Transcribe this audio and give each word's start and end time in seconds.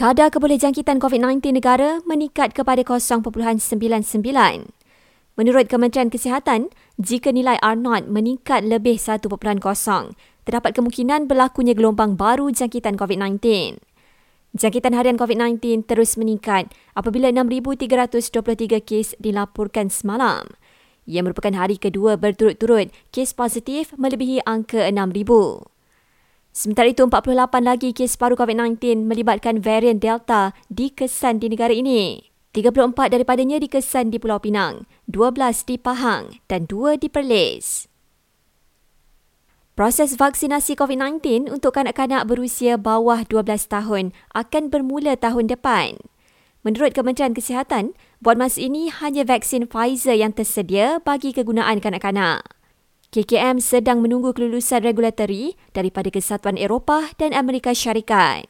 Kadar 0.00 0.32
kebolehjangkitan 0.32 0.96
COVID-19 0.96 1.60
negara 1.60 2.00
meningkat 2.08 2.56
kepada 2.56 2.80
0.99. 2.80 3.20
Menurut 5.36 5.66
Kementerian 5.68 6.08
Kesihatan, 6.08 6.72
jika 6.96 7.28
nilai 7.28 7.60
R0 7.60 8.08
meningkat 8.08 8.64
lebih 8.64 8.96
1.0, 8.96 9.28
terdapat 10.48 10.72
kemungkinan 10.72 11.28
berlakunya 11.28 11.76
gelombang 11.76 12.16
baru 12.16 12.48
jangkitan 12.48 12.96
COVID-19. 12.96 13.44
Jangkitan 14.56 14.96
harian 14.96 15.20
COVID-19 15.20 15.84
terus 15.84 16.16
meningkat 16.16 16.72
apabila 16.96 17.28
6,323 17.28 18.80
kes 18.80 19.20
dilaporkan 19.20 19.92
semalam. 19.92 20.48
Ia 21.04 21.20
merupakan 21.20 21.52
hari 21.52 21.76
kedua 21.76 22.16
berturut-turut 22.16 22.88
kes 23.12 23.36
positif 23.36 23.92
melebihi 24.00 24.48
angka 24.48 24.80
6,000. 24.88 25.69
Sementara 26.60 26.92
itu, 26.92 27.08
48 27.08 27.40
lagi 27.64 27.96
kes 27.96 28.20
baru 28.20 28.36
COVID-19 28.36 29.08
melibatkan 29.08 29.64
varian 29.64 29.96
Delta 29.96 30.52
dikesan 30.68 31.40
di 31.40 31.48
negara 31.48 31.72
ini. 31.72 32.20
34 32.52 33.16
daripadanya 33.16 33.56
dikesan 33.56 34.12
di 34.12 34.20
Pulau 34.20 34.36
Pinang, 34.44 34.84
12 35.08 35.64
di 35.64 35.80
Pahang 35.80 36.36
dan 36.52 36.68
2 36.68 37.00
di 37.00 37.08
Perlis. 37.08 37.88
Proses 39.72 40.20
vaksinasi 40.20 40.76
COVID-19 40.76 41.48
untuk 41.48 41.80
kanak-kanak 41.80 42.28
berusia 42.28 42.76
bawah 42.76 43.24
12 43.24 43.64
tahun 43.64 44.12
akan 44.36 44.68
bermula 44.68 45.16
tahun 45.16 45.48
depan. 45.48 45.96
Menurut 46.60 46.92
Kementerian 46.92 47.32
Kesihatan, 47.32 47.96
buat 48.20 48.36
masa 48.36 48.60
ini 48.60 48.92
hanya 48.92 49.24
vaksin 49.24 49.64
Pfizer 49.64 50.12
yang 50.12 50.36
tersedia 50.36 51.00
bagi 51.00 51.32
kegunaan 51.32 51.80
kanak-kanak. 51.80 52.59
KKM 53.10 53.58
sedang 53.58 54.06
menunggu 54.06 54.30
kelulusan 54.30 54.86
regulatori 54.86 55.58
daripada 55.74 56.14
Kesatuan 56.14 56.54
Eropah 56.54 57.10
dan 57.18 57.34
Amerika 57.34 57.74
Syarikat. 57.74 58.46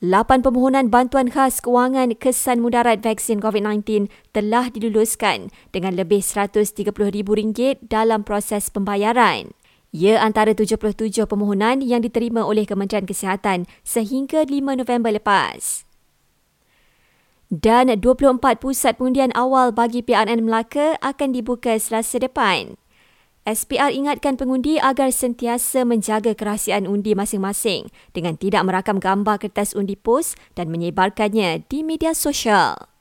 Lapan 0.00 0.40
permohonan 0.40 0.88
bantuan 0.88 1.28
khas 1.28 1.60
kewangan 1.60 2.16
kesan 2.16 2.64
mudarat 2.64 3.04
vaksin 3.04 3.44
COVID-19 3.44 4.08
telah 4.32 4.72
diluluskan 4.72 5.52
dengan 5.76 5.92
lebih 5.92 6.24
RM130,000 6.24 7.84
dalam 7.84 8.24
proses 8.24 8.72
pembayaran. 8.72 9.52
Ia 9.92 10.16
antara 10.16 10.56
77 10.56 11.28
permohonan 11.28 11.84
yang 11.84 12.00
diterima 12.00 12.48
oleh 12.48 12.64
Kementerian 12.64 13.04
Kesihatan 13.04 13.68
sehingga 13.84 14.48
5 14.48 14.72
November 14.72 15.12
lepas. 15.12 15.84
Dan 17.52 17.92
24 17.92 18.40
pusat 18.56 18.96
pengundian 18.96 19.36
awal 19.36 19.68
bagi 19.68 20.00
PRN 20.00 20.48
Melaka 20.48 20.96
akan 21.04 21.36
dibuka 21.36 21.76
selasa 21.76 22.16
depan. 22.16 22.80
SPR 23.46 23.94
ingatkan 23.94 24.34
pengundi 24.34 24.74
agar 24.82 25.14
sentiasa 25.14 25.86
menjaga 25.86 26.34
kerahsiaan 26.34 26.90
undi 26.90 27.14
masing-masing 27.14 27.94
dengan 28.10 28.34
tidak 28.34 28.66
merakam 28.66 28.98
gambar 28.98 29.38
kertas 29.38 29.70
undi 29.70 29.94
pos 29.94 30.34
dan 30.58 30.66
menyebarkannya 30.66 31.62
di 31.70 31.86
media 31.86 32.10
sosial. 32.10 32.95